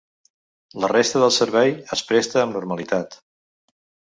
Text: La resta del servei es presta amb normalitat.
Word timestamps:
La 0.83 0.87
resta 0.93 1.21
del 1.23 1.35
servei 1.35 1.75
es 1.97 2.03
presta 2.09 2.41
amb 2.45 2.59
normalitat. 2.59 3.19